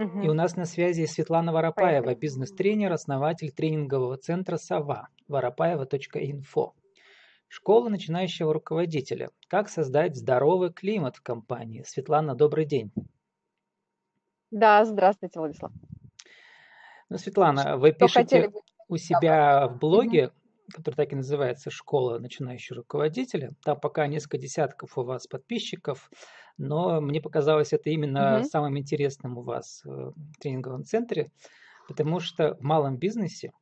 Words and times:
И 0.00 0.28
у 0.28 0.32
нас 0.32 0.56
на 0.56 0.64
связи 0.64 1.04
Светлана 1.04 1.52
Воропаева, 1.52 2.14
бизнес-тренер, 2.14 2.90
основатель 2.90 3.52
тренингового 3.52 4.16
центра 4.16 4.56
«Сова» 4.56 5.08
воропаева.инфо. 5.28 6.74
Школа 7.48 7.90
начинающего 7.90 8.54
руководителя. 8.54 9.28
Как 9.48 9.68
создать 9.68 10.16
здоровый 10.16 10.72
климат 10.72 11.16
в 11.16 11.22
компании? 11.22 11.82
Светлана, 11.82 12.34
добрый 12.34 12.64
день. 12.64 12.90
Да, 14.50 14.86
здравствуйте, 14.86 15.38
Владислав. 15.38 15.70
Ну, 17.10 17.18
Светлана, 17.18 17.76
вы 17.76 17.90
Что 17.90 18.06
пишете 18.06 18.52
у 18.88 18.96
себя 18.96 19.68
в 19.68 19.78
блоге, 19.78 20.30
который 20.70 20.94
так 20.94 21.12
и 21.12 21.16
называется 21.16 21.70
«Школа 21.70 22.18
начинающего 22.18 22.78
руководителя». 22.78 23.50
Там 23.64 23.78
пока 23.78 24.06
несколько 24.06 24.38
десятков 24.38 24.96
у 24.96 25.02
вас 25.02 25.26
подписчиков, 25.26 26.10
но 26.58 27.00
мне 27.00 27.20
показалось 27.20 27.72
это 27.72 27.90
именно 27.90 28.38
угу. 28.38 28.44
самым 28.48 28.78
интересным 28.78 29.38
у 29.38 29.42
вас 29.42 29.82
э, 29.84 29.88
в 29.88 30.40
тренинговом 30.40 30.84
центре, 30.84 31.30
потому 31.88 32.20
что 32.20 32.54
в 32.54 32.60
малом 32.62 32.96
бизнесе 32.98 33.52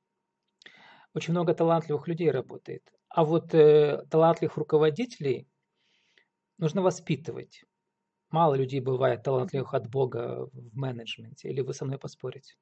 очень 1.15 1.32
много 1.32 1.55
талантливых 1.55 2.06
людей 2.09 2.30
работает. 2.30 2.82
А 3.09 3.24
вот 3.24 3.54
э, 3.54 4.04
талантливых 4.10 4.56
руководителей 4.56 5.48
нужно 6.59 6.82
воспитывать. 6.82 7.65
Мало 8.30 8.54
людей 8.54 8.80
бывает 8.80 9.23
талантливых 9.23 9.73
от 9.74 9.88
Бога 9.88 10.48
в 10.52 10.77
менеджменте. 10.77 11.48
Или 11.48 11.62
вы 11.62 11.73
со 11.73 11.84
мной 11.84 11.98
поспорите? 11.98 12.54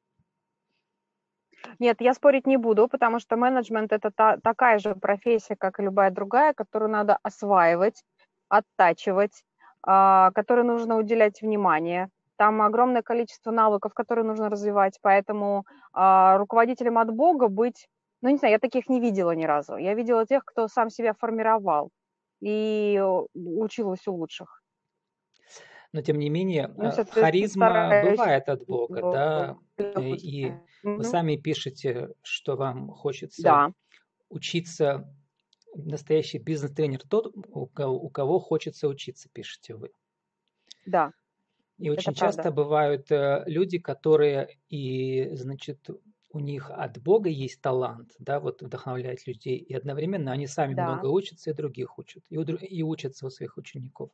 Нет, 1.79 2.01
я 2.01 2.15
спорить 2.15 2.47
не 2.47 2.57
буду, 2.57 2.89
потому 2.89 3.19
что 3.21 3.37
менеджмент 3.37 3.93
это 3.93 4.11
та, 4.11 4.37
такая 4.43 4.79
же 4.79 4.95
профессия, 4.95 5.57
как 5.57 5.79
и 5.81 5.83
любая 5.83 6.11
другая, 6.11 6.53
которую 6.55 6.91
надо 6.91 7.19
осваивать, 7.23 8.03
оттачивать, 8.49 9.43
э, 9.87 10.31
которой 10.35 10.65
нужно 10.65 10.97
уделять 10.97 11.43
внимание. 11.43 12.09
Там 12.37 12.61
огромное 12.63 13.03
количество 13.03 13.51
навыков, 13.51 13.95
которые 13.95 14.25
нужно 14.25 14.51
развивать, 14.51 14.99
поэтому 15.03 15.65
э, 15.95 16.37
руководителем 16.37 16.99
от 16.99 17.11
Бога 17.11 17.49
быть, 17.49 17.89
ну 18.23 18.31
не 18.31 18.37
знаю, 18.37 18.53
я 18.53 18.59
таких 18.59 18.89
не 18.89 19.01
видела 19.01 19.33
ни 19.33 19.45
разу. 19.45 19.77
Я 19.77 19.95
видела 19.95 20.27
тех, 20.27 20.45
кто 20.45 20.69
сам 20.69 20.91
себя 20.91 21.15
формировал 21.15 21.91
и 22.41 23.03
учился 23.35 24.11
у 24.11 24.17
лучших. 24.17 24.63
Но 25.97 26.03
тем 26.03 26.19
не 26.19 26.29
менее, 26.29 26.69
ну, 26.77 26.89
э, 26.89 27.05
харизма 27.07 28.03
бывает 28.05 28.51
от 28.51 28.67
Бога, 28.67 29.01
да, 29.01 29.57
и 29.79 30.53
вы 30.83 31.03
сами 31.05 31.37
пишете, 31.37 32.11
что 32.23 32.55
вам 32.57 32.91
хочется 32.91 33.43
да. 33.43 33.73
учиться. 34.29 35.11
Настоящий 35.75 36.37
бизнес-тренер 36.39 37.01
тот, 37.09 37.33
у 37.35 37.67
кого, 37.67 37.95
у 37.99 38.11
кого 38.11 38.39
хочется 38.41 38.89
учиться, 38.89 39.31
пишете 39.33 39.75
вы. 39.75 39.91
Да. 40.85 41.13
И 41.79 41.89
очень 41.89 42.13
часто 42.13 42.43
правда. 42.43 42.63
бывают 42.63 43.11
э, 43.11 43.45
люди, 43.47 43.79
которые 43.79 44.59
и, 44.69 45.31
значит, 45.33 45.89
у 46.37 46.41
них 46.41 46.71
от 46.71 47.03
Бога 47.03 47.31
есть 47.31 47.61
талант, 47.63 48.13
да, 48.19 48.39
вот 48.41 48.63
вдохновлять 48.63 49.27
людей, 49.27 49.57
и 49.57 49.75
одновременно 49.75 50.31
они 50.33 50.47
сами 50.47 50.75
да. 50.75 50.93
много 50.93 51.07
учатся 51.07 51.51
и 51.51 51.55
других 51.55 51.99
учат, 51.99 52.23
и, 52.29 52.37
и 52.37 52.83
учатся 52.83 53.27
у 53.27 53.31
своих 53.31 53.57
учеников. 53.57 54.11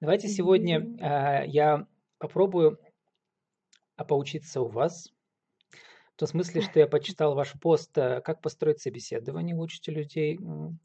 Давайте 0.00 0.28
сегодня 0.28 0.80
э, 1.00 1.46
я 1.46 1.86
попробую 2.18 2.78
а 3.96 4.04
поучиться 4.04 4.60
у 4.60 4.68
вас, 4.68 5.12
в 6.14 6.16
том 6.20 6.28
смысле, 6.28 6.60
что 6.60 6.78
я 6.78 6.86
почитал 6.86 7.34
ваш 7.34 7.52
пост, 7.60 7.96
э, 7.96 8.20
как 8.20 8.42
построить 8.42 8.80
собеседование, 8.80 9.56
учите 9.56 9.92
людей, 9.92 10.38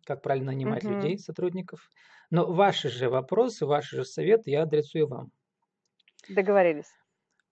как 0.06 0.22
правильно 0.22 0.52
нанимать 0.52 0.84
угу. 0.84 0.94
людей, 0.94 1.18
сотрудников. 1.18 1.90
Но 2.30 2.52
ваши 2.52 2.90
же 2.90 3.10
вопросы, 3.10 3.66
ваши 3.66 3.98
же 3.98 4.06
советы 4.06 4.52
я 4.52 4.64
адресую 4.64 5.08
вам. 5.08 5.32
Договорились. 6.30 6.92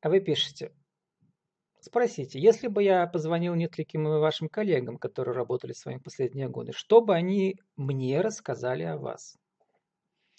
А 0.02 0.10
вы 0.10 0.20
пишете, 0.20 0.74
спросите, 1.84 2.40
если 2.40 2.68
бы 2.68 2.82
я 2.82 3.06
позвонил 3.08 3.56
нескольким 3.56 4.04
вашим 4.04 4.50
коллегам, 4.50 4.98
которые 4.98 5.36
работали 5.36 5.74
с 5.74 5.86
вами 5.86 5.98
последние 5.98 6.48
годы, 6.48 6.72
что 6.72 7.02
бы 7.02 7.14
они 7.14 7.58
мне 7.76 8.22
рассказали 8.22 8.84
о 8.84 8.98
вас? 8.98 9.38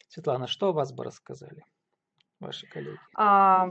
Светлана, 0.09 0.47
что 0.47 0.69
о 0.69 0.73
вас 0.73 0.93
бы 0.93 1.05
рассказали 1.05 1.65
ваши 2.41 2.67
коллеги? 2.67 2.99
А, 3.15 3.71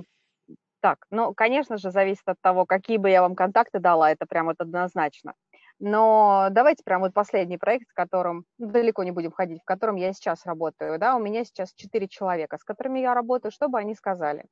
так, 0.82 1.06
ну, 1.12 1.34
конечно 1.34 1.78
же, 1.78 1.92
зависит 1.92 2.24
от 2.26 2.40
того, 2.42 2.66
какие 2.66 2.98
бы 2.98 3.10
я 3.10 3.22
вам 3.22 3.36
контакты 3.36 3.80
дала, 3.80 4.12
это 4.12 4.26
прям 4.26 4.48
вот 4.48 4.58
однозначно. 4.60 5.34
Но 5.80 6.48
давайте 6.52 6.84
прям 6.84 7.02
вот 7.02 7.14
последний 7.14 7.58
проект, 7.58 7.90
в 7.90 7.94
котором, 7.94 8.46
ну, 8.58 8.68
далеко 8.68 9.04
не 9.04 9.12
будем 9.12 9.32
ходить, 9.32 9.62
в 9.62 9.66
котором 9.66 9.96
я 9.96 10.14
сейчас 10.14 10.46
работаю, 10.46 11.00
да, 11.00 11.16
у 11.16 11.20
меня 11.20 11.44
сейчас 11.46 11.74
четыре 11.74 12.08
человека, 12.08 12.58
с 12.58 12.64
которыми 12.64 13.00
я 13.00 13.14
работаю, 13.14 13.52
что 13.52 13.68
бы 13.68 13.80
они 13.80 13.96
сказали. 13.96 14.46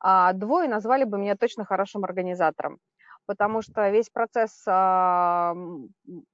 А 0.00 0.32
двое 0.32 0.68
назвали 0.68 1.04
бы 1.04 1.18
меня 1.18 1.36
точно 1.36 1.64
хорошим 1.64 2.04
организатором. 2.04 2.78
Потому 3.26 3.60
что 3.62 3.90
весь 3.90 4.08
процесс 4.08 4.66
э, 4.66 4.70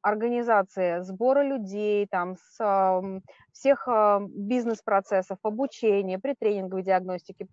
организации, 0.03 1.01
сбора 1.03 1.43
людей, 1.43 2.07
там, 2.09 2.37
с, 2.37 2.61
э, 2.61 3.21
всех 3.53 3.89
э, 3.89 4.21
бизнес-процессов, 4.29 5.39
обучения, 5.43 6.19
претренинговой 6.21 6.85
диагностики, 6.85 7.47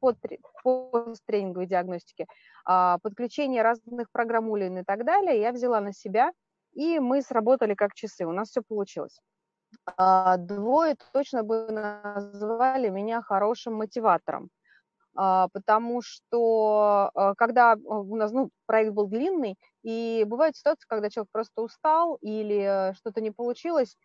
посттренинговой 0.63 1.65
диагностики, 1.65 2.27
э, 2.69 2.97
подключения 3.01 3.63
разных 3.63 4.11
программ 4.11 4.55
и 4.55 4.83
так 4.83 5.05
далее, 5.05 5.39
я 5.41 5.51
взяла 5.51 5.81
на 5.81 5.93
себя, 5.93 6.31
и 6.73 6.99
мы 6.99 7.21
сработали 7.21 7.73
как 7.73 7.93
часы, 7.95 8.25
у 8.25 8.31
нас 8.31 8.49
все 8.49 8.61
получилось. 8.61 9.19
Двое 10.37 10.95
точно 11.13 11.43
бы 11.43 11.67
назвали 11.71 12.89
меня 12.89 13.21
хорошим 13.21 13.75
мотиватором. 13.75 14.43
а, 14.43 14.60
потому 15.13 16.01
что 16.01 17.11
а, 17.13 17.35
когда 17.35 17.75
у 17.83 18.15
нас 18.15 18.31
ну, 18.31 18.49
проект 18.65 18.93
был 18.93 19.07
длинный, 19.07 19.57
и 19.83 20.25
бывают 20.27 20.55
ситуации, 20.55 20.85
когда 20.87 21.09
человек 21.09 21.29
просто 21.31 21.61
устал 21.61 22.15
или 22.21 22.93
что-то 22.95 23.21
не 23.21 23.31
получилось, 23.31 23.97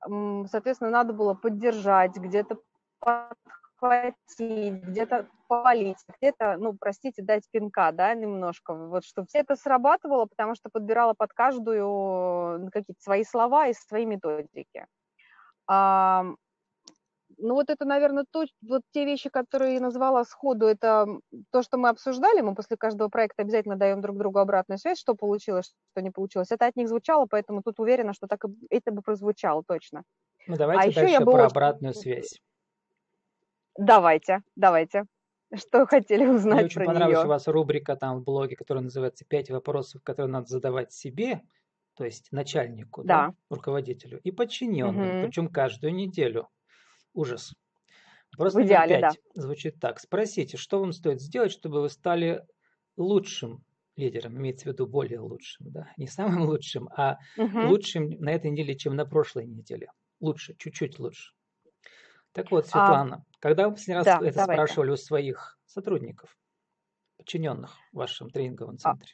соответственно, 0.00 0.90
надо 0.90 1.12
было 1.12 1.34
поддержать, 1.34 2.16
где-то 2.16 2.58
подхватить, 2.98 4.82
где-то 4.84 5.28
повалить, 5.48 5.98
где-то, 6.18 6.56
ну, 6.58 6.76
простите, 6.78 7.22
дать 7.22 7.44
пинка, 7.50 7.92
да, 7.92 8.14
немножко, 8.14 8.74
вот, 8.74 9.04
чтобы 9.04 9.28
все 9.28 9.38
это 9.38 9.54
срабатывало, 9.54 10.26
потому 10.26 10.54
что 10.54 10.70
подбирала 10.70 11.14
под 11.14 11.32
каждую 11.32 12.70
какие-то 12.72 13.00
свои 13.00 13.24
слова 13.24 13.68
и 13.68 13.74
свои 13.74 14.06
методики 14.06 14.86
ну 17.42 17.54
вот 17.54 17.70
это, 17.70 17.84
наверное, 17.84 18.24
то, 18.30 18.44
вот 18.62 18.82
те 18.92 19.04
вещи, 19.04 19.28
которые 19.28 19.74
я 19.74 19.80
назвала 19.80 20.24
сходу, 20.24 20.66
это 20.66 21.06
то, 21.50 21.62
что 21.62 21.76
мы 21.76 21.88
обсуждали, 21.88 22.40
мы 22.40 22.54
после 22.54 22.76
каждого 22.76 23.08
проекта 23.08 23.42
обязательно 23.42 23.76
даем 23.76 24.00
друг 24.00 24.16
другу 24.16 24.38
обратную 24.38 24.78
связь, 24.78 24.98
что 24.98 25.14
получилось, 25.14 25.74
что 25.92 26.02
не 26.02 26.10
получилось. 26.10 26.50
Это 26.50 26.66
от 26.66 26.76
них 26.76 26.88
звучало, 26.88 27.26
поэтому 27.26 27.62
тут 27.62 27.80
уверена, 27.80 28.14
что 28.14 28.26
так 28.26 28.44
это 28.70 28.92
бы 28.92 29.02
прозвучало 29.02 29.62
точно. 29.66 30.04
Ну 30.46 30.56
давайте 30.56 30.80
а 30.80 30.84
дальше 30.84 31.00
еще 31.00 31.12
я 31.12 31.20
про 31.20 31.46
обратную 31.46 31.94
связь. 31.94 32.40
Давайте, 33.76 34.42
давайте. 34.56 35.04
Что 35.54 35.86
хотели 35.86 36.24
узнать 36.26 36.56
Мне 36.56 36.64
очень 36.64 36.84
понравилась 36.84 37.18
нее? 37.18 37.26
у 37.26 37.28
вас 37.28 37.46
рубрика 37.46 37.96
там 37.96 38.20
в 38.20 38.24
блоге, 38.24 38.56
которая 38.56 38.84
называется 38.84 39.26
«Пять 39.26 39.50
вопросов, 39.50 40.02
которые 40.02 40.32
надо 40.32 40.46
задавать 40.46 40.92
себе», 40.92 41.42
то 41.94 42.04
есть 42.04 42.28
начальнику, 42.32 43.02
да. 43.04 43.28
Да, 43.28 43.34
руководителю, 43.50 44.18
и 44.24 44.30
подчиненным, 44.30 45.18
угу. 45.18 45.26
причем 45.26 45.48
каждую 45.48 45.94
неделю. 45.94 46.48
Ужас. 47.14 47.54
Вопрос 48.32 48.54
в 48.54 48.62
идеале, 48.62 49.00
да. 49.00 49.10
звучит 49.34 49.78
так. 49.78 50.00
Спросите, 50.00 50.56
что 50.56 50.80
вам 50.80 50.92
стоит 50.92 51.20
сделать, 51.20 51.52
чтобы 51.52 51.82
вы 51.82 51.90
стали 51.90 52.44
лучшим 52.96 53.62
лидером, 53.96 54.38
имеется 54.38 54.64
в 54.64 54.72
виду 54.72 54.86
более 54.86 55.20
лучшим, 55.20 55.70
да, 55.70 55.92
не 55.96 56.06
самым 56.06 56.42
лучшим, 56.48 56.88
а 56.96 57.18
угу. 57.36 57.68
лучшим 57.68 58.08
на 58.20 58.30
этой 58.30 58.50
неделе, 58.50 58.74
чем 58.76 58.96
на 58.96 59.04
прошлой 59.04 59.46
неделе. 59.46 59.88
Лучше, 60.20 60.54
чуть-чуть 60.56 60.98
лучше. 60.98 61.32
Так 62.32 62.50
вот, 62.50 62.64
а, 62.64 62.68
Светлана, 62.68 63.16
а, 63.16 63.24
когда 63.40 63.68
вы 63.68 63.74
последний 63.74 63.96
раз 63.96 64.04
да, 64.06 64.16
это 64.16 64.34
давайте. 64.34 64.52
спрашивали 64.54 64.90
у 64.92 64.96
своих 64.96 65.58
сотрудников, 65.66 66.34
подчиненных 67.18 67.76
в 67.92 67.96
вашем 67.96 68.30
тренинговом 68.30 68.76
а. 68.76 68.78
центре? 68.78 69.12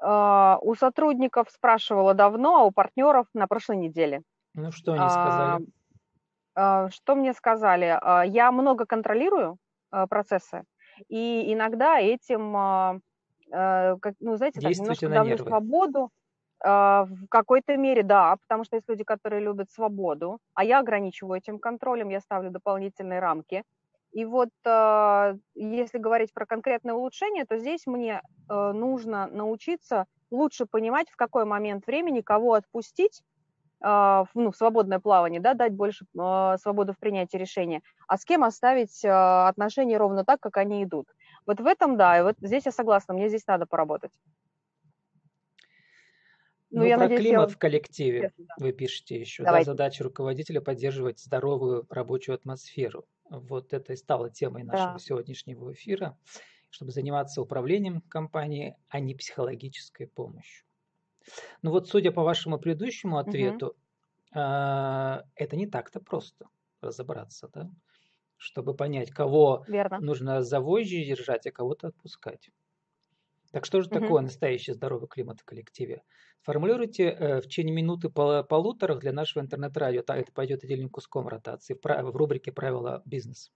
А, 0.00 0.58
у 0.60 0.74
сотрудников 0.74 1.50
спрашивала 1.50 2.12
давно, 2.12 2.56
а 2.58 2.64
у 2.64 2.70
партнеров 2.70 3.26
на 3.32 3.46
прошлой 3.46 3.78
неделе. 3.78 4.22
Ну, 4.54 4.70
что 4.70 4.92
они 4.92 5.08
сказали? 5.08 5.66
А, 6.58 6.90
что 6.90 7.14
мне 7.14 7.32
сказали? 7.34 7.96
А, 8.00 8.24
я 8.24 8.50
много 8.50 8.84
контролирую 8.84 9.58
а, 9.90 10.08
процессы, 10.08 10.64
и 11.08 11.52
иногда 11.52 12.00
этим, 12.00 12.50
ну, 12.50 14.36
знаете, 14.36 14.60
так, 14.60 14.72
немножко 14.72 15.08
давлю 15.08 15.30
нервы. 15.36 15.48
свободу. 15.48 16.10
В 16.60 17.26
какой-то 17.30 17.76
мере, 17.76 18.02
да, 18.02 18.36
потому 18.36 18.64
что 18.64 18.74
есть 18.74 18.88
люди, 18.88 19.04
которые 19.04 19.40
любят 19.40 19.70
свободу, 19.70 20.40
а 20.54 20.64
я 20.64 20.80
ограничиваю 20.80 21.38
этим 21.38 21.60
контролем, 21.60 22.08
я 22.08 22.18
ставлю 22.18 22.50
дополнительные 22.50 23.20
рамки. 23.20 23.62
И 24.10 24.24
вот 24.24 24.48
если 25.54 25.98
говорить 25.98 26.34
про 26.34 26.46
конкретное 26.46 26.94
улучшение, 26.94 27.44
то 27.44 27.58
здесь 27.58 27.86
мне 27.86 28.22
э, 28.50 28.72
нужно 28.72 29.28
научиться 29.28 30.06
лучше 30.32 30.66
понимать, 30.66 31.08
в 31.10 31.16
какой 31.16 31.44
момент 31.44 31.86
времени 31.86 32.22
кого 32.22 32.54
отпустить, 32.54 33.22
ну, 33.80 34.50
в 34.50 34.56
свободное 34.56 34.98
плавание, 34.98 35.40
да, 35.40 35.54
дать 35.54 35.72
больше 35.72 36.04
а, 36.18 36.58
свободы 36.58 36.92
в 36.92 36.98
принятии 36.98 37.36
решения, 37.36 37.82
а 38.08 38.18
с 38.18 38.24
кем 38.24 38.42
оставить 38.42 39.04
а, 39.04 39.48
отношения 39.48 39.98
ровно 39.98 40.24
так, 40.24 40.40
как 40.40 40.56
они 40.56 40.82
идут. 40.82 41.06
Вот 41.46 41.60
в 41.60 41.66
этом, 41.66 41.96
да, 41.96 42.18
и 42.18 42.22
вот 42.22 42.36
здесь 42.40 42.66
я 42.66 42.72
согласна, 42.72 43.14
мне 43.14 43.28
здесь 43.28 43.46
надо 43.46 43.66
поработать. 43.66 44.10
Ну, 46.70 46.80
ну 46.80 46.84
я 46.84 46.96
про 46.96 47.04
надеюсь, 47.04 47.22
климат 47.22 47.48
я... 47.48 47.54
в 47.54 47.58
коллективе 47.58 48.20
Честно, 48.20 48.44
да. 48.44 48.54
вы 48.58 48.72
пишете 48.72 49.20
еще. 49.20 49.42
Да, 49.44 49.62
задача 49.62 50.04
руководителя 50.04 50.60
поддерживать 50.60 51.18
здоровую 51.18 51.86
рабочую 51.88 52.34
атмосферу. 52.34 53.06
Вот 53.30 53.72
это 53.72 53.94
и 53.94 53.96
стало 53.96 54.28
темой 54.30 54.64
нашего 54.64 54.92
да. 54.92 54.98
сегодняшнего 54.98 55.72
эфира, 55.72 56.18
чтобы 56.68 56.90
заниматься 56.90 57.40
управлением 57.40 58.02
компанией, 58.02 58.74
а 58.88 59.00
не 59.00 59.14
психологической 59.14 60.06
помощью. 60.06 60.67
Ну 61.62 61.70
вот, 61.70 61.88
судя 61.88 62.12
по 62.12 62.22
вашему 62.22 62.58
предыдущему 62.58 63.18
ответу, 63.18 63.68
угу. 63.68 63.76
это 64.30 65.22
не 65.52 65.66
так-то 65.66 66.00
просто 66.00 66.46
разобраться, 66.80 67.48
да? 67.52 67.70
Чтобы 68.36 68.74
понять, 68.74 69.10
кого 69.10 69.64
Верно. 69.66 69.98
нужно 70.00 70.42
за 70.42 70.60
вожжи 70.60 71.04
держать, 71.04 71.46
а 71.46 71.50
кого-то 71.50 71.88
отпускать. 71.88 72.50
Так 73.50 73.64
что 73.64 73.80
же 73.80 73.88
угу. 73.88 74.00
такое 74.00 74.22
настоящий 74.22 74.72
здоровый 74.72 75.08
климат 75.08 75.40
в 75.40 75.44
коллективе? 75.44 76.02
Формулируйте 76.42 77.04
э, 77.04 77.40
в 77.40 77.44
течение 77.44 77.74
минуты 77.74 78.10
пол, 78.10 78.44
полутора 78.44 78.94
для 78.94 79.12
нашего 79.12 79.42
интернет-радио. 79.42 80.02
Это 80.06 80.32
пойдет 80.32 80.62
отдельным 80.64 80.88
куском 80.88 81.26
ротации 81.26 81.74
в, 81.74 81.82
в 81.82 82.16
рубрике 82.16 82.52
«Правила 82.52 83.02
бизнеса». 83.04 83.50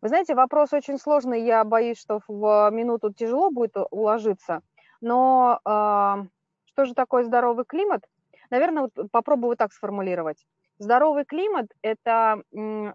Вы 0.00 0.08
знаете, 0.08 0.34
вопрос 0.34 0.72
очень 0.72 0.98
сложный. 0.98 1.44
Я 1.44 1.64
боюсь, 1.64 1.98
что 1.98 2.20
в 2.28 2.70
минуту 2.70 3.12
тяжело 3.12 3.50
будет 3.50 3.74
уложиться. 3.90 4.60
Но 5.04 5.60
э, 5.64 6.24
что 6.64 6.84
же 6.84 6.94
такое 6.94 7.24
здоровый 7.24 7.64
климат? 7.64 8.02
Наверное, 8.50 8.88
вот 8.94 9.10
попробую 9.10 9.56
так 9.56 9.72
сформулировать. 9.72 10.44
Здоровый 10.78 11.24
климат– 11.24 11.66
это 11.82 12.42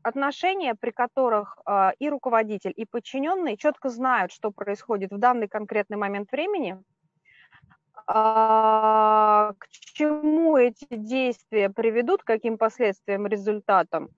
отношения, 0.04 0.76
при 0.76 0.92
которых 0.92 1.58
э, 1.66 1.92
и 2.00 2.10
руководитель, 2.10 2.74
и 2.76 2.86
подчиненный 2.86 3.58
четко 3.58 3.90
знают, 3.90 4.32
что 4.32 4.52
происходит 4.52 5.12
в 5.12 5.18
данный 5.18 5.48
конкретный 5.48 5.98
момент 5.98 6.32
времени– 6.32 6.82
а, 8.12 9.54
к 9.60 9.68
чему 9.70 10.58
эти 10.58 10.88
действия 10.90 11.70
приведут, 11.70 12.24
каким 12.24 12.58
последствиям, 12.58 13.28
результатам. 13.28 14.10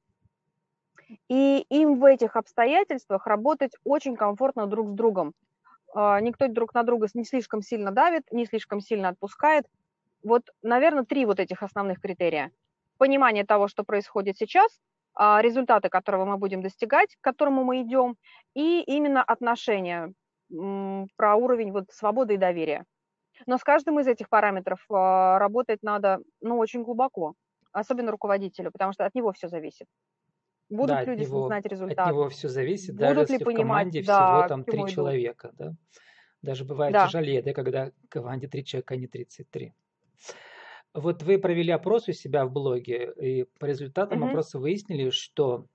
И 1.27 1.65
им 1.67 1.99
в 1.99 2.05
этих 2.05 2.37
обстоятельствах 2.37 3.27
работать 3.27 3.73
очень 3.83 4.15
комфортно 4.15 4.65
друг 4.65 4.91
с 4.91 4.93
другом. 4.93 5.33
А, 5.93 6.19
никто 6.21 6.47
друг 6.47 6.73
на 6.73 6.83
друга 6.83 7.07
не 7.13 7.25
слишком 7.25 7.61
сильно 7.61 7.91
давит, 7.91 8.23
не 8.31 8.45
слишком 8.45 8.81
сильно 8.81 9.09
отпускает. 9.09 9.65
Вот, 10.23 10.43
наверное, 10.61 11.03
три 11.03 11.25
вот 11.25 11.39
этих 11.39 11.63
основных 11.63 11.99
критерия. 11.99 12.51
Понимание 12.97 13.45
того, 13.45 13.67
что 13.67 13.83
происходит 13.83 14.37
сейчас, 14.37 14.79
а, 15.15 15.41
результаты 15.41 15.89
которого 15.89 16.25
мы 16.25 16.37
будем 16.37 16.61
достигать, 16.61 17.15
к 17.15 17.23
которому 17.23 17.63
мы 17.63 17.81
идем, 17.81 18.15
и 18.53 18.81
именно 18.81 19.23
отношения 19.23 20.13
про 20.49 21.35
уровень 21.35 21.71
вот 21.71 21.85
свободы 21.91 22.33
и 22.33 22.37
доверия. 22.37 22.85
Но 23.45 23.57
с 23.57 23.63
каждым 23.63 23.99
из 23.99 24.07
этих 24.07 24.29
параметров 24.29 24.85
а, 24.89 25.39
работать 25.39 25.81
надо, 25.81 26.19
ну, 26.41 26.57
очень 26.57 26.83
глубоко, 26.83 27.33
особенно 27.71 28.11
руководителю, 28.11 28.71
потому 28.71 28.93
что 28.93 29.05
от 29.05 29.15
него 29.15 29.31
все 29.31 29.47
зависит. 29.47 29.87
Будут 30.71 30.87
да, 30.87 31.03
люди 31.03 31.23
него, 31.23 31.47
знать 31.47 31.65
результат. 31.65 31.99
От 31.99 32.13
него 32.13 32.29
все 32.29 32.47
зависит, 32.47 32.95
Будут 32.95 32.99
даже 32.99 33.19
если 33.21 33.37
ли 33.37 33.43
в 33.43 33.57
команде 33.57 34.03
да, 34.03 34.37
всего 34.37 34.47
там 34.47 34.63
три 34.63 34.87
человека, 34.87 35.51
да. 35.57 35.75
Даже 36.41 36.65
бывает 36.65 36.93
да. 36.93 37.07
тяжелее, 37.07 37.43
да, 37.43 37.53
когда 37.53 37.91
в 37.91 38.07
команде 38.09 38.47
три 38.47 38.65
человека, 38.65 38.93
а 38.93 38.97
не 38.97 39.07
33. 39.07 39.73
Вот 40.93 41.23
вы 41.23 41.37
провели 41.37 41.71
опрос 41.71 42.07
у 42.07 42.13
себя 42.13 42.45
в 42.45 42.51
блоге, 42.51 43.11
и 43.19 43.43
по 43.59 43.65
результатам 43.65 44.23
угу. 44.23 44.29
опроса 44.29 44.59
выяснили, 44.59 45.09
что 45.09 45.67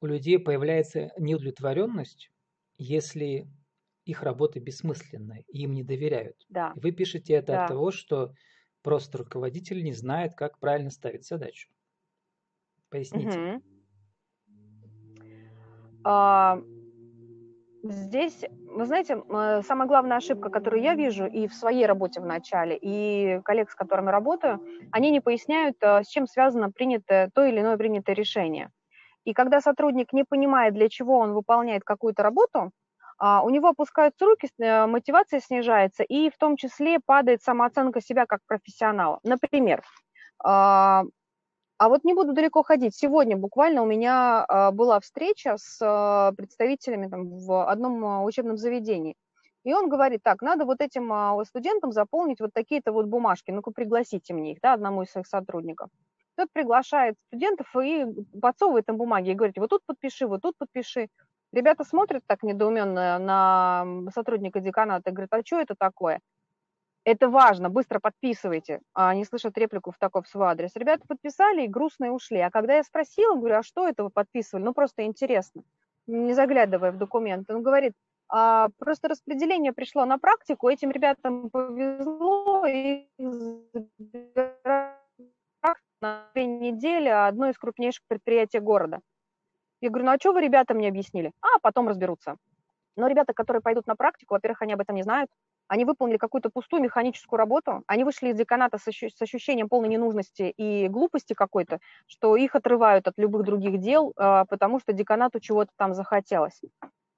у 0.00 0.06
людей 0.06 0.38
появляется 0.38 1.12
неудовлетворенность, 1.16 2.30
если 2.78 3.48
их 4.04 4.22
работа 4.24 4.58
бессмысленна, 4.58 5.38
им 5.48 5.72
не 5.72 5.84
доверяют. 5.84 6.36
Да. 6.48 6.72
Вы 6.74 6.90
пишете 6.90 7.34
это 7.34 7.52
да. 7.52 7.62
от 7.62 7.68
того, 7.68 7.92
что 7.92 8.34
просто 8.82 9.18
руководитель 9.18 9.82
не 9.84 9.92
знает, 9.92 10.34
как 10.34 10.58
правильно 10.58 10.90
ставить 10.90 11.24
задачу. 11.24 11.68
Поясните. 12.92 13.60
А, 16.04 16.58
здесь, 17.82 18.44
вы 18.66 18.84
знаете, 18.84 19.22
самая 19.66 19.88
главная 19.88 20.18
ошибка, 20.18 20.50
которую 20.50 20.82
я 20.82 20.94
вижу 20.94 21.26
и 21.26 21.48
в 21.48 21.54
своей 21.54 21.86
работе 21.86 22.20
в 22.20 22.26
начале, 22.26 22.78
и 22.80 23.40
коллег, 23.44 23.70
с 23.70 23.74
которыми 23.74 24.10
работаю, 24.10 24.60
они 24.90 25.10
не 25.10 25.20
поясняют, 25.20 25.76
а, 25.82 26.02
с 26.04 26.08
чем 26.08 26.26
связано 26.26 26.70
принятое, 26.70 27.30
то 27.34 27.44
или 27.44 27.60
иное 27.60 27.78
принятое 27.78 28.14
решение. 28.14 28.70
И 29.24 29.32
когда 29.32 29.60
сотрудник 29.62 30.12
не 30.12 30.24
понимает, 30.24 30.74
для 30.74 30.90
чего 30.90 31.18
он 31.18 31.32
выполняет 31.32 31.84
какую-то 31.84 32.22
работу, 32.22 32.72
а, 33.18 33.42
у 33.42 33.50
него 33.50 33.68
опускаются 33.68 34.26
руки, 34.26 34.48
э, 34.58 34.86
мотивация 34.86 35.40
снижается, 35.40 36.02
и 36.02 36.28
в 36.28 36.36
том 36.36 36.56
числе 36.56 36.98
падает 36.98 37.42
самооценка 37.42 38.02
себя 38.02 38.26
как 38.26 38.40
профессионала. 38.46 39.20
Например, 39.22 39.82
а, 41.78 41.86
а 41.86 41.88
вот 41.88 42.04
не 42.04 42.14
буду 42.14 42.32
далеко 42.32 42.62
ходить. 42.62 42.94
Сегодня 42.94 43.36
буквально 43.36 43.82
у 43.82 43.86
меня 43.86 44.44
а, 44.48 44.70
была 44.70 45.00
встреча 45.00 45.56
с 45.58 46.32
представителями 46.36 47.08
там, 47.08 47.38
в 47.38 47.68
одном 47.68 48.24
учебном 48.24 48.56
заведении. 48.56 49.14
И 49.64 49.72
он 49.74 49.88
говорит, 49.88 50.22
так, 50.24 50.42
надо 50.42 50.64
вот 50.64 50.80
этим 50.80 51.44
студентам 51.44 51.92
заполнить 51.92 52.40
вот 52.40 52.50
такие-то 52.52 52.92
вот 52.92 53.06
бумажки, 53.06 53.52
ну-ка 53.52 53.70
пригласите 53.70 54.34
мне 54.34 54.52
их, 54.52 54.60
да, 54.60 54.72
одному 54.72 55.02
из 55.02 55.10
своих 55.10 55.26
сотрудников. 55.28 55.88
Тот 56.36 56.48
приглашает 56.52 57.14
студентов 57.28 57.68
и 57.76 58.06
подсовывает 58.40 58.88
им 58.88 58.96
бумаги 58.96 59.30
и 59.30 59.34
говорит, 59.34 59.58
вот 59.58 59.70
тут 59.70 59.82
подпиши, 59.86 60.26
вот 60.26 60.42
тут 60.42 60.56
подпиши. 60.58 61.08
Ребята 61.52 61.84
смотрят 61.84 62.22
так 62.26 62.42
недоуменно 62.42 63.18
на 63.18 64.10
сотрудника 64.14 64.60
деканата 64.60 65.10
и 65.10 65.12
говорят, 65.12 65.32
а 65.32 65.42
что 65.44 65.60
это 65.60 65.74
такое? 65.78 66.20
Это 67.04 67.28
важно, 67.28 67.68
быстро 67.68 67.98
подписывайте. 67.98 68.80
А 68.94 69.10
они 69.10 69.24
слышат 69.24 69.58
реплику 69.58 69.90
в 69.90 69.98
такой 69.98 70.22
в 70.22 70.28
свой 70.28 70.46
адрес. 70.46 70.70
Ребята 70.76 71.04
подписали 71.08 71.64
и 71.64 71.68
грустные 71.68 72.12
ушли. 72.12 72.38
А 72.38 72.50
когда 72.50 72.76
я 72.76 72.84
спросила, 72.84 73.34
говорю, 73.34 73.56
а 73.56 73.62
что 73.62 73.88
это 73.88 74.04
вы 74.04 74.10
подписывали? 74.10 74.62
Ну, 74.62 74.72
просто 74.72 75.04
интересно, 75.04 75.62
не 76.06 76.32
заглядывая 76.32 76.92
в 76.92 76.98
документы. 76.98 77.54
Он 77.54 77.62
говорит, 77.62 77.94
а, 78.28 78.68
просто 78.78 79.08
распределение 79.08 79.72
пришло 79.72 80.04
на 80.04 80.18
практику, 80.18 80.68
этим 80.68 80.90
ребятам 80.90 81.50
повезло, 81.50 82.66
и 82.66 83.08
на 86.00 86.28
две 86.34 86.46
недели 86.46 87.08
одно 87.08 87.48
из 87.48 87.58
крупнейших 87.58 88.02
предприятий 88.08 88.58
города. 88.58 89.00
Я 89.80 89.90
говорю, 89.90 90.06
ну 90.06 90.12
а 90.12 90.16
что 90.18 90.32
вы 90.32 90.40
ребятам 90.40 90.78
не 90.78 90.88
объяснили? 90.88 91.32
А, 91.40 91.58
потом 91.60 91.88
разберутся. 91.88 92.36
Но 92.96 93.06
ребята, 93.06 93.32
которые 93.32 93.60
пойдут 93.60 93.86
на 93.86 93.96
практику, 93.96 94.34
во-первых, 94.34 94.62
они 94.62 94.72
об 94.74 94.80
этом 94.80 94.96
не 94.96 95.02
знают, 95.02 95.30
они 95.72 95.86
выполнили 95.86 96.18
какую-то 96.18 96.50
пустую 96.50 96.82
механическую 96.82 97.38
работу, 97.38 97.82
они 97.86 98.04
вышли 98.04 98.28
из 98.28 98.36
деканата 98.36 98.76
с, 98.76 98.82
с 98.82 99.22
ощущением 99.22 99.70
полной 99.70 99.88
ненужности 99.88 100.52
и 100.54 100.86
глупости 100.88 101.32
какой-то, 101.32 101.78
что 102.06 102.36
их 102.36 102.54
отрывают 102.54 103.08
от 103.08 103.14
любых 103.16 103.44
других 103.44 103.78
дел, 103.80 104.12
э, 104.14 104.44
потому 104.50 104.80
что 104.80 104.92
деканату 104.92 105.40
чего-то 105.40 105.70
там 105.78 105.94
захотелось. 105.94 106.60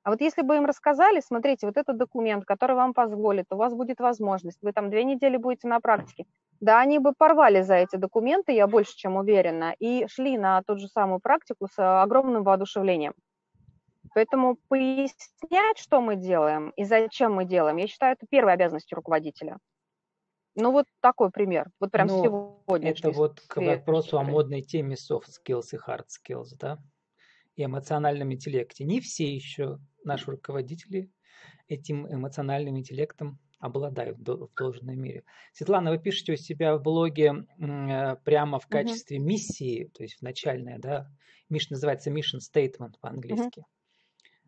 А 0.04 0.10
вот 0.10 0.20
если 0.20 0.42
бы 0.42 0.54
им 0.54 0.66
рассказали, 0.66 1.18
смотрите, 1.18 1.66
вот 1.66 1.76
этот 1.76 1.96
документ, 1.96 2.44
который 2.44 2.76
вам 2.76 2.94
позволит, 2.94 3.46
у 3.50 3.56
вас 3.56 3.74
будет 3.74 3.98
возможность, 3.98 4.62
вы 4.62 4.72
там 4.72 4.88
две 4.88 5.02
недели 5.02 5.36
будете 5.36 5.66
на 5.66 5.80
практике, 5.80 6.24
да, 6.60 6.78
они 6.78 7.00
бы 7.00 7.12
порвали 7.12 7.62
за 7.62 7.74
эти 7.74 7.96
документы, 7.96 8.52
я 8.52 8.68
больше 8.68 8.94
чем 8.94 9.16
уверена, 9.16 9.74
и 9.80 10.06
шли 10.06 10.38
на 10.38 10.62
ту 10.62 10.76
же 10.76 10.86
самую 10.86 11.18
практику 11.18 11.66
с 11.66 12.02
огромным 12.04 12.44
воодушевлением. 12.44 13.14
Поэтому 14.14 14.56
пояснять, 14.68 15.78
что 15.78 16.00
мы 16.00 16.16
делаем 16.16 16.70
и 16.76 16.84
зачем 16.84 17.34
мы 17.34 17.44
делаем, 17.44 17.76
я 17.76 17.86
считаю, 17.86 18.14
это 18.14 18.26
первая 18.30 18.54
обязанность 18.54 18.92
руководителя. 18.92 19.58
Ну, 20.54 20.70
вот 20.70 20.86
такой 21.00 21.30
пример. 21.30 21.68
Вот 21.80 21.90
прям 21.90 22.06
ну, 22.06 22.22
сегодня. 22.22 22.90
Это 22.90 23.10
вот 23.10 23.40
к 23.40 23.56
вопросу 23.56 24.18
о 24.18 24.22
модной 24.22 24.62
теме 24.62 24.94
soft 24.94 25.26
skills 25.26 25.72
и 25.72 25.76
hard 25.76 26.06
skills, 26.06 26.50
да? 26.58 26.78
И 27.56 27.64
эмоциональном 27.64 28.32
интеллекте. 28.32 28.84
Не 28.84 29.00
все 29.00 29.34
еще 29.34 29.78
наши 30.04 30.30
руководители 30.30 31.10
этим 31.66 32.06
эмоциональным 32.06 32.78
интеллектом 32.78 33.40
обладают 33.58 34.18
в 34.18 34.48
должной 34.54 34.94
мере. 34.94 35.24
Светлана, 35.52 35.90
вы 35.90 35.98
пишете 35.98 36.34
у 36.34 36.36
себя 36.36 36.76
в 36.76 36.82
блоге 36.82 37.46
э, 37.58 38.16
прямо 38.24 38.58
в 38.58 38.66
качестве 38.66 39.18
угу. 39.18 39.26
миссии, 39.26 39.90
то 39.94 40.02
есть 40.02 40.18
в 40.18 40.22
начальное, 40.22 40.78
да, 40.78 41.10
Миш 41.48 41.70
называется 41.70 42.10
mission 42.10 42.40
statement 42.40 42.94
по-английски. 43.00 43.60
Угу. 43.60 43.66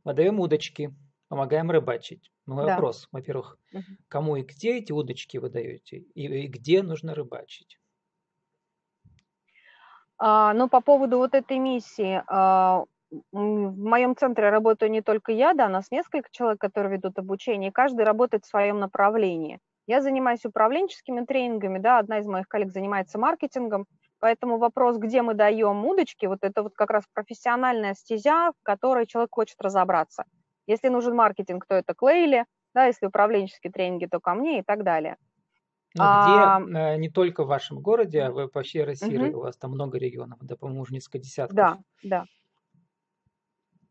Выдаем 0.07 0.39
удочки, 0.39 0.95
помогаем 1.27 1.69
рыбачить. 1.69 2.31
Ну, 2.47 2.55
да. 2.55 2.75
вопрос, 2.77 3.09
во-первых, 3.11 3.59
угу. 3.73 3.83
кому 4.07 4.37
и 4.37 4.43
где 4.43 4.79
эти 4.79 4.93
удочки 4.93 5.37
вы 5.37 5.51
даете, 5.51 5.97
и, 5.97 6.45
и 6.45 6.47
где 6.47 6.85
нужно 6.85 7.13
рыбачить? 7.13 7.81
А, 10.17 10.55
ну, 10.55 10.69
по 10.69 10.81
поводу 10.81 11.19
вот 11.19 11.35
этой 11.35 11.59
миссии, 11.59 12.23
а, 12.29 12.85
в 13.11 13.37
моем 13.37 14.15
центре 14.17 14.49
работаю 14.49 14.93
не 14.93 15.03
только 15.03 15.33
я, 15.33 15.55
да, 15.55 15.69
нас 15.69 15.91
несколько 15.91 16.29
человек, 16.31 16.61
которые 16.61 16.99
ведут 16.99 17.19
обучение, 17.19 17.71
и 17.71 17.73
каждый 17.73 18.05
работает 18.05 18.45
в 18.45 18.49
своем 18.49 18.79
направлении. 18.79 19.59
Я 19.89 20.03
занимаюсь 20.03 20.45
управленческими 20.45 21.25
тренингами, 21.25 21.81
да, 21.81 21.99
одна 21.99 22.21
из 22.21 22.27
моих 22.27 22.47
коллег 22.47 22.71
занимается 22.71 23.19
маркетингом, 23.19 23.87
Поэтому 24.19 24.59
вопрос, 24.59 24.97
где 24.97 25.23
мы 25.23 25.35
даем 25.35 25.85
удочки, 25.85 26.27
вот 26.27 26.39
это 26.43 26.63
вот 26.63 26.75
как 26.75 26.91
раз 26.91 27.05
профессиональная 27.13 27.95
стезя, 27.95 28.53
в 28.53 28.63
которой 28.63 29.07
человек 29.07 29.31
хочет 29.33 29.61
разобраться. 29.61 30.25
Если 30.67 30.89
нужен 30.89 31.15
маркетинг, 31.15 31.67
то 31.67 31.75
это 31.75 31.95
Клейли, 31.95 32.45
да, 32.75 32.87
если 32.87 33.07
управленческие 33.07 33.73
тренинги, 33.73 34.07
то 34.07 34.21
ко 34.21 34.35
мне 34.35 34.61
и 34.61 34.63
так 34.63 34.85
далее. 34.85 35.17
Ну, 35.95 36.05
а, 36.05 36.61
где 36.61 36.79
э, 36.79 36.97
не 36.99 37.09
только 37.09 37.45
в 37.45 37.47
вашем 37.47 37.81
городе, 37.81 38.23
а 38.23 38.31
вы 38.31 38.49
по 38.49 38.63
всей 38.63 38.85
России, 38.85 39.17
угу. 39.17 39.39
у 39.39 39.43
вас 39.43 39.57
там 39.57 39.71
много 39.71 39.99
регионов, 39.99 40.39
да, 40.43 40.57
по-моему, 40.57 40.83
уже 40.83 40.93
несколько 40.93 41.19
десятков. 41.19 41.57
Да, 41.57 41.79
да. 42.03 42.25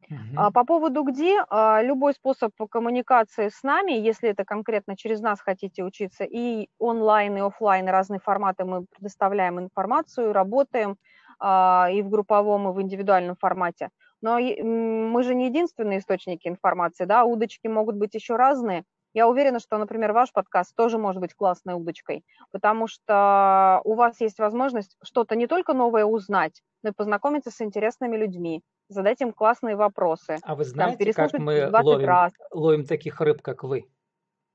Угу. 0.09 0.53
По 0.53 0.65
поводу 0.65 1.03
где, 1.03 1.43
а, 1.49 1.81
любой 1.81 2.13
способ 2.13 2.51
коммуникации 2.69 3.49
с 3.49 3.63
нами, 3.63 3.93
если 3.93 4.29
это 4.29 4.43
конкретно 4.45 4.97
через 4.97 5.21
нас 5.21 5.39
хотите 5.41 5.83
учиться, 5.83 6.25
и 6.25 6.67
онлайн, 6.79 7.37
и 7.37 7.41
офлайн, 7.41 7.87
разные 7.89 8.19
форматы 8.19 8.65
мы 8.65 8.85
предоставляем 8.85 9.59
информацию, 9.59 10.33
работаем 10.33 10.97
а, 11.39 11.89
и 11.91 12.01
в 12.01 12.09
групповом, 12.09 12.69
и 12.69 12.73
в 12.73 12.81
индивидуальном 12.81 13.35
формате. 13.37 13.89
Но 14.21 14.39
мы 14.39 15.23
же 15.23 15.35
не 15.35 15.45
единственные 15.47 15.99
источники 15.99 16.47
информации, 16.47 17.05
да, 17.05 17.23
удочки 17.25 17.67
могут 17.67 17.95
быть 17.95 18.13
еще 18.15 18.35
разные. 18.35 18.83
Я 19.15 19.29
уверена, 19.29 19.59
что, 19.59 19.77
например, 19.77 20.11
ваш 20.11 20.33
подкаст 20.33 20.75
тоже 20.75 20.97
может 20.97 21.21
быть 21.21 21.33
классной 21.33 21.73
удочкой, 21.73 22.25
потому 22.51 22.85
что 22.87 23.79
у 23.85 23.95
вас 23.95 24.19
есть 24.19 24.39
возможность 24.39 24.97
что-то 25.01 25.37
не 25.37 25.47
только 25.47 25.73
новое 25.73 26.03
узнать, 26.03 26.61
но 26.83 26.89
и 26.89 26.91
познакомиться 26.91 27.49
с 27.49 27.61
интересными 27.61 28.17
людьми, 28.17 28.61
задать 28.89 29.21
им 29.21 29.31
классные 29.31 29.77
вопросы. 29.77 30.37
А 30.43 30.53
вы 30.53 30.65
знаете, 30.65 31.13
там, 31.13 31.29
как 31.29 31.39
мы 31.39 31.71
ловим, 31.71 32.05
раз. 32.05 32.33
ловим 32.51 32.83
таких 32.83 33.21
рыб, 33.21 33.41
как 33.41 33.63
вы? 33.63 33.85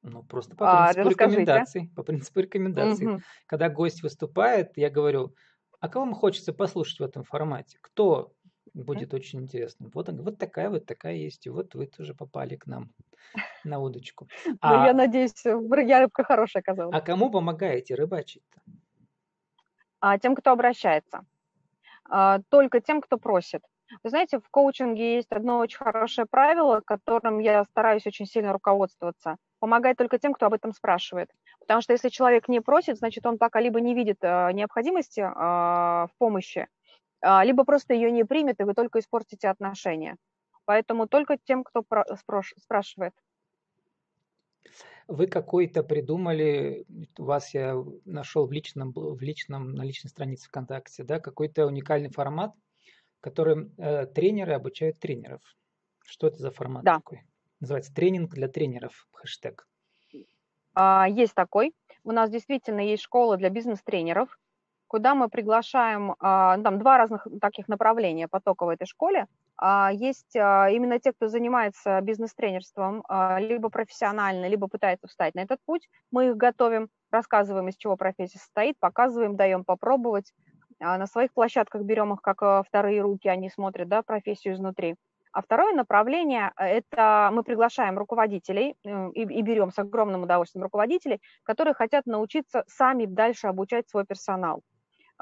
Ну, 0.03 0.23
просто 0.25 0.55
по 0.55 0.89
а, 0.89 0.93
принципу 0.93 1.09
а, 1.09 1.11
рекомендаций. 1.11 1.91
По 1.97 2.03
принципу 2.03 2.41
рекомендаций. 2.41 3.07
Угу. 3.07 3.21
Когда 3.47 3.71
гость 3.71 4.03
выступает, 4.03 4.77
я 4.77 4.91
говорю, 4.91 5.35
а 5.81 5.89
кого 5.89 6.05
вам 6.05 6.15
хочется 6.15 6.53
послушать 6.53 7.01
в 7.01 7.03
этом 7.03 7.25
формате? 7.25 7.79
Кто 7.81 8.35
будет 8.75 9.15
очень 9.15 9.41
интересно? 9.41 9.91
Вот, 9.95 10.09
вот 10.09 10.39
такая 10.39 10.71
вот 10.71 10.87
такая 10.87 11.15
есть, 11.15 11.47
и 11.47 11.51
вот 11.51 11.75
вы 11.75 11.87
тоже 11.87 12.15
попали 12.15 12.57
к 12.57 12.67
нам 12.67 12.91
на 13.65 13.79
удочку. 13.79 14.29
Ну, 14.47 14.57
а, 14.61 14.87
я 14.87 14.95
надеюсь, 14.95 15.45
я 15.45 16.01
рыбка 16.01 16.25
хорошая 16.25 16.63
оказалась. 16.63 16.95
А 16.97 17.01
кому 17.01 17.31
помогаете 17.31 17.95
рыбачить-то? 17.95 18.61
А, 20.01 20.19
тем, 20.19 20.35
кто 20.35 20.53
обращается. 20.53 21.25
А, 22.09 22.41
только 22.49 22.81
тем, 22.81 23.01
кто 23.01 23.19
просит. 23.19 23.63
Вы 24.03 24.11
знаете, 24.11 24.39
в 24.39 24.49
коучинге 24.51 25.17
есть 25.17 25.33
одно 25.33 25.59
очень 25.59 25.79
хорошее 25.79 26.27
правило, 26.31 26.81
которым 26.81 27.39
я 27.39 27.65
стараюсь 27.65 28.07
очень 28.07 28.27
сильно 28.27 28.53
руководствоваться. 28.53 29.37
Помогать 29.59 29.97
только 29.97 30.19
тем, 30.19 30.33
кто 30.33 30.47
об 30.47 30.55
этом 30.55 30.73
спрашивает. 30.73 31.29
Потому 31.59 31.83
что 31.83 31.93
если 31.93 32.09
человек 32.09 32.49
не 32.49 32.61
просит, 32.61 32.99
значит, 32.99 33.27
он 33.27 33.37
пока 33.37 33.61
либо 33.61 33.81
не 33.81 33.95
видит 33.95 34.19
э, 34.23 34.53
необходимости 34.53 35.21
э, 35.21 35.27
в 35.33 36.11
помощи, 36.19 36.69
либо 37.23 37.65
просто 37.65 37.95
ее 37.95 38.11
не 38.11 38.25
примет, 38.25 38.61
и 38.61 38.65
вы 38.65 38.75
только 38.75 38.99
испортите 38.99 39.49
отношения. 39.49 40.17
Поэтому 40.65 41.07
только 41.07 41.37
тем, 41.37 41.65
кто 41.65 41.85
спрашивает. 42.59 43.15
Вы 45.09 45.27
какой-то 45.27 45.83
придумали, 45.83 46.87
у 47.19 47.25
вас 47.25 47.53
я 47.53 47.75
нашел 48.05 48.47
в 48.47 48.53
личном, 48.53 48.93
в 48.95 49.21
личном, 49.21 49.75
на 49.75 49.83
личной 49.83 50.09
странице 50.09 50.47
ВКонтакте, 50.49 51.03
да, 51.03 51.19
какой-то 51.19 51.67
уникальный 51.67 52.11
формат, 52.11 52.55
которым 53.21 53.75
э, 53.77 54.07
тренеры 54.07 54.53
обучают 54.53 55.01
тренеров. 55.01 55.43
Что 56.05 56.29
это 56.29 56.39
за 56.39 56.51
формат 56.53 56.85
да. 56.85 56.97
такой? 56.97 57.23
Называется 57.59 57.93
тренинг 57.93 58.33
для 58.33 58.47
тренеров, 58.49 59.09
хэштег. 59.13 59.67
А, 60.75 61.07
есть 61.09 61.35
такой. 61.35 61.75
У 62.05 62.13
нас 62.13 62.31
действительно 62.31 62.81
есть 62.81 63.03
школа 63.03 63.37
для 63.37 63.51
бизнес-тренеров, 63.51 64.39
куда 64.91 65.15
мы 65.15 65.29
приглашаем, 65.29 66.17
а, 66.19 66.59
там 66.59 66.81
два 66.81 66.99
разных 66.99 67.25
таких 67.41 67.69
направления 67.69 68.27
потока 68.27 68.67
в 68.67 68.71
этой 68.71 68.87
школе. 68.87 69.27
А, 69.57 69.91
есть 69.93 70.35
а, 70.37 70.69
именно 70.69 70.99
те, 70.99 71.13
кто 71.13 71.29
занимается 71.29 72.01
бизнес-тренерством, 72.01 73.05
либо 73.39 73.69
профессионально, 73.69 74.49
либо 74.49 74.67
пытается 74.67 75.07
встать 75.07 75.37
на 75.37 75.41
этот 75.41 75.61
путь. 75.65 75.89
Мы 76.11 76.31
их 76.31 76.37
готовим, 76.37 76.89
рассказываем, 77.13 77.69
из 77.69 77.77
чего 77.77 77.97
профессия 77.97 78.39
состоит, 78.39 78.77
показываем, 78.81 79.37
даем 79.37 79.65
попробовать. 79.65 80.33
На 80.81 81.07
своих 81.07 81.33
площадках 81.33 81.83
берем 81.83 82.13
их 82.13 82.21
как 82.21 82.67
вторые 82.67 83.01
руки, 83.01 83.29
они 83.29 83.49
смотрят 83.49 83.87
да, 83.87 84.03
профессию 84.03 84.55
изнутри. 84.55 84.97
А 85.33 85.43
второе 85.43 85.73
направление– 85.75 86.53
это 86.57 87.31
мы 87.33 87.45
приглашаем 87.45 87.97
руководителей 87.99 88.75
э, 88.85 89.11
и, 89.15 89.23
и 89.23 89.43
берем 89.43 89.71
с 89.71 89.79
огромным 89.79 90.25
удовольствием 90.25 90.65
руководителей, 90.65 91.21
которые 91.45 91.75
хотят 91.75 92.07
научиться 92.07 92.65
сами 92.67 93.07
дальше 93.07 93.47
обучать 93.47 93.89
свой 93.89 94.05
персонал. 94.05 94.63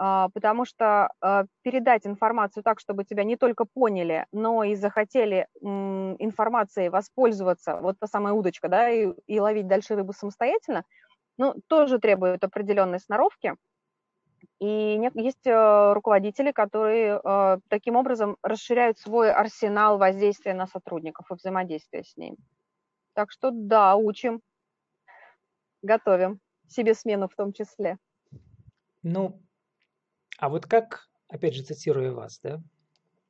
А, 0.01 0.29
потому 0.29 0.65
что 0.65 1.11
э, 1.21 1.45
передать 1.63 2.07
информацию 2.07 2.63
так, 2.63 2.79
чтобы 2.79 3.05
тебя 3.05 3.25
не 3.25 3.37
только 3.37 3.65
поняли, 3.65 4.27
но 4.31 4.63
и 4.63 4.77
захотели 4.77 5.49
информацией 5.61 6.89
воспользоваться, 6.89 7.79
вот 7.83 7.99
та 7.99 8.07
самая 8.07 8.33
удочка, 8.33 8.69
да, 8.69 8.89
и, 8.89 9.13
и 9.27 9.41
ловить 9.41 9.67
дальше 9.67 9.97
рыбу 9.97 10.13
самостоятельно, 10.13 10.85
ну, 11.37 11.55
тоже 11.67 11.99
требует 11.99 12.45
определенной 12.45 13.01
сноровки– 13.01 13.55
и 14.61 15.01
есть 15.15 15.47
э, 15.47 15.93
руководители, 15.93 16.51
которые 16.51 17.21
э, 17.23 17.59
таким 17.69 17.97
образом 17.97 18.37
расширяют 18.43 18.99
свой 18.99 19.33
арсенал 19.33 19.99
воздействия 19.99 20.55
на 20.55 20.67
сотрудников 20.67 21.31
и 21.31 21.35
взаимодействия 21.35 22.03
с 22.03 22.17
ними. 22.17 22.37
Так 23.15 23.31
что 23.31 23.51
да, 23.53 23.95
учим, 23.97 24.41
готовим 25.83 26.41
себе 26.69 26.95
смену 26.95 27.29
в 27.29 27.37
том 27.37 27.53
числе. 27.53 27.99
Ну, 29.03 29.41
а 30.39 30.49
вот 30.49 30.67
как, 30.67 31.09
опять 31.29 31.55
же, 31.55 31.63
цитирую 31.63 32.15
вас, 32.15 32.41
да, 32.43 32.63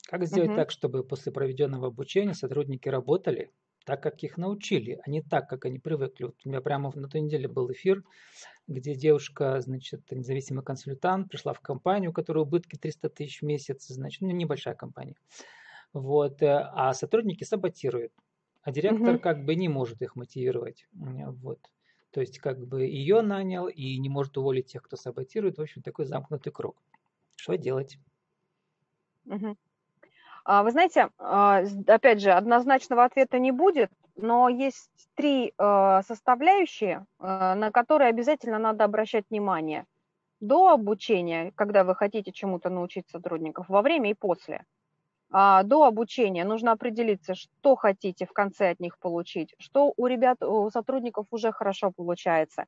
как 0.08 0.26
сделать 0.26 0.50
угу. 0.50 0.56
так, 0.56 0.70
чтобы 0.70 1.04
после 1.04 1.32
проведенного 1.32 1.88
обучения 1.88 2.34
сотрудники 2.34 2.88
работали 2.88 3.50
так, 3.84 4.02
как 4.02 4.22
их 4.22 4.36
научили, 4.36 5.00
а 5.02 5.10
не 5.10 5.22
так, 5.22 5.48
как 5.48 5.64
они 5.64 5.78
привыкли. 5.78 6.24
Вот 6.24 6.36
у 6.44 6.48
меня 6.50 6.60
прямо 6.60 6.92
на 6.94 7.08
той 7.08 7.22
неделе 7.22 7.48
был 7.48 7.72
эфир, 7.72 8.04
где 8.66 8.94
девушка, 8.94 9.60
значит, 9.62 10.02
независимый 10.10 10.62
консультант, 10.62 11.30
пришла 11.30 11.54
в 11.54 11.60
компанию, 11.60 12.10
у 12.10 12.12
которой 12.12 12.40
убытки 12.40 12.76
300 12.76 13.08
тысяч 13.08 13.40
в 13.40 13.46
месяц, 13.46 13.86
значит, 13.88 14.20
ну, 14.20 14.30
небольшая 14.30 14.74
компания. 14.74 15.16
Вот, 15.94 16.42
э, 16.42 16.68
а 16.74 16.92
сотрудники 16.92 17.44
саботируют, 17.44 18.12
а 18.62 18.72
директор 18.72 19.14
угу. 19.14 19.20
как 19.20 19.46
бы 19.46 19.54
не 19.54 19.68
может 19.68 20.02
их 20.02 20.16
мотивировать. 20.16 20.86
Вот. 20.92 21.60
То 22.10 22.20
есть 22.20 22.38
как 22.38 22.66
бы 22.66 22.84
ее 22.84 23.22
нанял 23.22 23.68
и 23.68 23.98
не 23.98 24.10
может 24.10 24.36
уволить 24.36 24.66
тех, 24.66 24.82
кто 24.82 24.96
саботирует. 24.96 25.56
В 25.56 25.62
общем, 25.62 25.82
такой 25.82 26.04
замкнутый 26.04 26.52
круг. 26.52 26.76
Что 27.38 27.57
делать? 27.57 27.99
Угу. 29.26 29.57
А, 30.45 30.62
вы 30.62 30.71
знаете, 30.73 31.11
а, 31.18 31.62
опять 31.87 32.21
же, 32.21 32.33
однозначного 32.33 33.04
ответа 33.04 33.38
не 33.38 33.52
будет, 33.52 33.90
но 34.16 34.49
есть 34.49 34.90
три 35.14 35.52
а, 35.57 36.02
составляющие, 36.02 37.07
на 37.21 37.71
которые 37.71 38.09
обязательно 38.09 38.59
надо 38.59 38.85
обращать 38.85 39.25
внимание. 39.30 39.85
До 40.40 40.68
обучения, 40.73 41.52
когда 41.54 41.85
вы 41.85 41.95
хотите 41.95 42.33
чему-то 42.33 42.71
научить 42.71 43.09
сотрудников, 43.09 43.68
во 43.68 43.83
время 43.83 44.11
и 44.11 44.14
после. 44.14 44.64
До 45.30 45.85
обучения 45.85 46.45
нужно 46.45 46.73
определиться, 46.73 47.35
что 47.35 47.76
хотите 47.76 48.25
в 48.25 48.33
конце 48.33 48.71
от 48.71 48.80
них 48.80 48.99
получить, 48.99 49.54
что 49.59 49.92
у 49.97 50.07
ребят, 50.07 50.42
у 50.42 50.71
сотрудников 50.71 51.26
уже 51.30 51.52
хорошо 51.52 51.90
получается. 51.95 52.64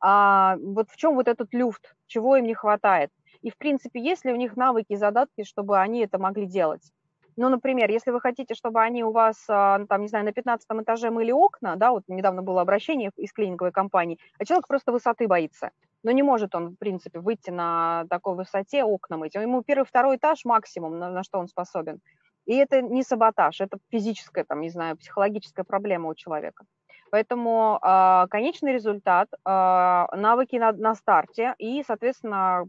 А 0.00 0.56
вот 0.58 0.90
в 0.90 0.96
чем 0.96 1.14
вот 1.14 1.28
этот 1.28 1.54
люфт, 1.54 1.94
чего 2.06 2.36
им 2.36 2.44
не 2.44 2.54
хватает. 2.54 3.10
И, 3.42 3.50
в 3.50 3.58
принципе, 3.58 4.00
есть 4.00 4.24
ли 4.24 4.32
у 4.32 4.36
них 4.36 4.56
навыки 4.56 4.92
и 4.92 4.96
задатки, 4.96 5.44
чтобы 5.44 5.78
они 5.78 6.00
это 6.00 6.18
могли 6.18 6.46
делать. 6.46 6.92
Ну, 7.36 7.48
например, 7.48 7.90
если 7.90 8.10
вы 8.10 8.20
хотите, 8.20 8.54
чтобы 8.54 8.82
они 8.82 9.02
у 9.04 9.10
вас, 9.10 9.44
а, 9.48 9.78
ну, 9.78 9.86
там, 9.86 10.02
не 10.02 10.08
знаю, 10.08 10.24
на 10.24 10.32
15 10.32 10.66
этаже 10.82 11.10
мыли 11.10 11.32
окна, 11.32 11.76
да, 11.76 11.90
вот 11.90 12.04
недавно 12.08 12.42
было 12.42 12.60
обращение 12.60 13.10
из 13.16 13.32
клиниковой 13.32 13.72
компании, 13.72 14.18
а 14.38 14.44
человек 14.44 14.68
просто 14.68 14.92
высоты 14.92 15.26
боится. 15.26 15.70
Но 16.02 16.10
не 16.10 16.22
может 16.22 16.54
он, 16.54 16.70
в 16.70 16.76
принципе, 16.76 17.20
выйти 17.20 17.50
на 17.50 18.04
такой 18.10 18.34
высоте 18.34 18.84
окна 18.84 19.16
мыть. 19.16 19.34
Ему 19.34 19.62
первый, 19.62 19.86
второй 19.86 20.16
этаж 20.16 20.44
максимум, 20.44 20.98
на, 20.98 21.10
на 21.10 21.22
что 21.22 21.38
он 21.38 21.48
способен. 21.48 22.00
И 22.44 22.54
это 22.56 22.82
не 22.82 23.02
саботаж, 23.02 23.60
это 23.60 23.78
физическая, 23.90 24.44
там, 24.44 24.60
не 24.60 24.68
знаю, 24.68 24.96
психологическая 24.96 25.64
проблема 25.64 26.08
у 26.08 26.14
человека. 26.14 26.64
Поэтому 27.12 27.78
э, 27.82 28.26
конечный 28.30 28.72
результат, 28.72 29.28
э, 29.32 30.06
навыки 30.16 30.56
на, 30.56 30.72
на 30.72 30.94
старте 30.94 31.54
и, 31.58 31.84
соответственно, 31.86 32.64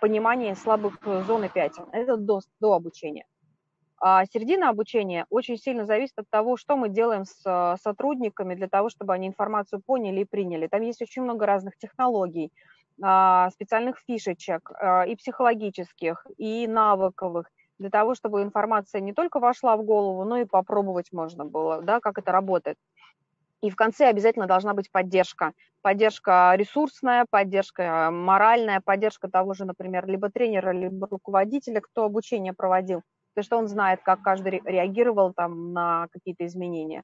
понимание 0.00 0.54
слабых 0.54 1.00
зон 1.26 1.44
и 1.44 1.48
пятен. 1.48 1.84
Это 1.90 2.16
до, 2.16 2.40
до 2.60 2.74
обучения. 2.74 3.24
А 3.98 4.24
середина 4.26 4.68
обучения 4.68 5.26
очень 5.30 5.56
сильно 5.56 5.84
зависит 5.84 6.18
от 6.18 6.30
того, 6.30 6.56
что 6.56 6.76
мы 6.76 6.90
делаем 6.90 7.24
с 7.24 7.42
а, 7.44 7.76
сотрудниками 7.82 8.54
для 8.54 8.68
того, 8.68 8.90
чтобы 8.90 9.14
они 9.14 9.26
информацию 9.26 9.82
поняли 9.84 10.20
и 10.20 10.24
приняли. 10.24 10.68
Там 10.68 10.82
есть 10.82 11.00
очень 11.02 11.22
много 11.22 11.46
разных 11.46 11.76
технологий, 11.78 12.52
а, 13.02 13.50
специальных 13.50 13.98
фишечек 14.06 14.70
а, 14.70 15.06
и 15.06 15.16
психологических, 15.16 16.26
и 16.36 16.66
навыковых, 16.66 17.50
для 17.78 17.90
того, 17.90 18.14
чтобы 18.14 18.42
информация 18.42 19.00
не 19.00 19.12
только 19.12 19.40
вошла 19.40 19.76
в 19.76 19.82
голову, 19.82 20.24
но 20.24 20.38
и 20.38 20.44
попробовать 20.44 21.12
можно 21.12 21.44
было, 21.44 21.82
да, 21.82 22.00
как 22.00 22.18
это 22.18 22.32
работает. 22.32 22.76
И 23.66 23.70
в 23.70 23.74
конце 23.74 24.06
обязательно 24.06 24.46
должна 24.46 24.74
быть 24.74 24.92
поддержка. 24.92 25.52
Поддержка 25.82 26.52
ресурсная, 26.54 27.26
поддержка 27.28 28.10
моральная, 28.12 28.80
поддержка 28.80 29.28
того 29.28 29.54
же, 29.54 29.64
например, 29.64 30.06
либо 30.06 30.30
тренера, 30.30 30.70
либо 30.70 31.08
руководителя, 31.10 31.80
кто 31.80 32.04
обучение 32.04 32.52
проводил. 32.52 33.00
То 33.34 33.40
есть 33.40 33.52
он 33.52 33.66
знает, 33.66 34.02
как 34.04 34.22
каждый 34.22 34.62
реагировал 34.64 35.32
там 35.34 35.72
на 35.72 36.06
какие-то 36.12 36.46
изменения. 36.46 37.02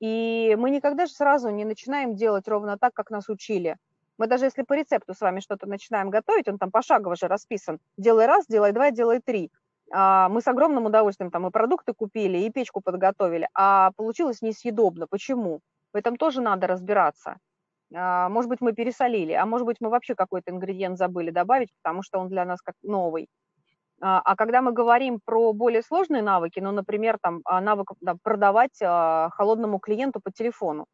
И 0.00 0.56
мы 0.58 0.70
никогда 0.70 1.04
же 1.04 1.12
сразу 1.12 1.50
не 1.50 1.66
начинаем 1.66 2.16
делать 2.16 2.48
ровно 2.48 2.78
так, 2.78 2.94
как 2.94 3.10
нас 3.10 3.28
учили. 3.28 3.76
Мы 4.16 4.26
даже 4.26 4.46
если 4.46 4.62
по 4.62 4.72
рецепту 4.72 5.12
с 5.12 5.20
вами 5.20 5.40
что-то 5.40 5.66
начинаем 5.66 6.08
готовить, 6.08 6.48
он 6.48 6.56
там 6.56 6.70
пошагово 6.70 7.14
же 7.14 7.28
расписан. 7.28 7.78
Делай 7.98 8.24
раз, 8.24 8.46
делай 8.46 8.72
два, 8.72 8.90
делай 8.90 9.20
три. 9.20 9.50
А, 9.92 10.30
мы 10.30 10.40
с 10.40 10.48
огромным 10.48 10.86
удовольствием 10.86 11.30
там 11.30 11.46
и 11.46 11.50
продукты 11.50 11.92
купили, 11.92 12.38
и 12.38 12.50
печку 12.50 12.80
подготовили, 12.80 13.48
а 13.52 13.90
получилось 13.96 14.40
несъедобно. 14.40 15.06
Почему? 15.06 15.60
В 15.92 15.96
этом 15.96 16.16
тоже 16.16 16.40
надо 16.40 16.66
разбираться. 16.66 17.38
А, 17.94 18.28
может 18.28 18.48
быть, 18.48 18.60
мы 18.60 18.72
пересолили, 18.72 19.32
а 19.32 19.46
может 19.46 19.66
быть, 19.66 19.78
мы 19.80 19.90
вообще 19.90 20.14
какой-то 20.14 20.50
ингредиент 20.50 20.98
забыли 20.98 21.30
добавить, 21.30 21.70
потому 21.82 22.02
что 22.02 22.18
он 22.18 22.28
для 22.28 22.44
нас 22.44 22.60
как 22.62 22.74
новый. 22.82 23.28
А, 24.00 24.20
а 24.24 24.36
когда 24.36 24.62
мы 24.62 24.72
говорим 24.72 25.20
про 25.24 25.52
более 25.52 25.82
сложные 25.82 26.22
навыки, 26.22 26.60
ну, 26.60 26.72
например, 26.72 27.18
там 27.20 27.42
навык 27.44 27.92
да, 28.00 28.14
продавать 28.22 28.78
холодному 28.78 29.78
клиенту 29.78 30.20
по 30.20 30.30
телефону, 30.30 30.86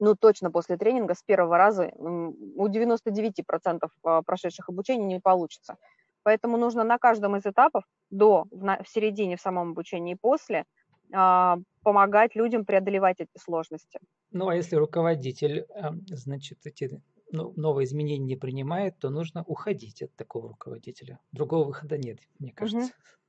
ну, 0.00 0.14
точно 0.14 0.50
после 0.50 0.76
тренинга 0.76 1.14
с 1.14 1.22
первого 1.22 1.58
раза 1.58 1.90
у 1.96 2.68
99% 2.68 3.88
прошедших 4.24 4.68
обучения 4.68 5.06
не 5.06 5.20
получится. 5.20 5.76
Поэтому 6.22 6.56
нужно 6.56 6.84
на 6.84 6.98
каждом 6.98 7.36
из 7.36 7.46
этапов, 7.46 7.84
до, 8.10 8.46
в, 8.50 8.84
середине, 8.86 9.36
в 9.36 9.40
самом 9.40 9.70
обучении 9.70 10.14
и 10.14 10.18
после, 10.20 10.60
а, 10.60 10.64
помогать 11.10 12.34
людям 12.36 12.64
преодолевать 12.64 13.20
эти 13.20 13.38
сложности. 13.38 14.00
Ну, 14.32 14.48
а 14.48 14.54
если 14.54 14.76
руководитель, 14.76 15.66
эм, 15.74 16.04
значит, 16.08 16.58
эти 16.64 17.00
ну, 17.32 17.52
новые 17.56 17.86
изменения 17.86 18.24
не 18.24 18.36
принимает, 18.36 18.98
то 18.98 19.10
нужно 19.10 19.42
уходить 19.44 20.02
от 20.02 20.14
такого 20.14 20.48
руководителя. 20.48 21.18
Другого 21.32 21.66
выхода 21.66 21.96
нет, 21.96 22.18
мне 22.38 22.52
кажется. 22.52 22.90
Угу. 22.90 23.20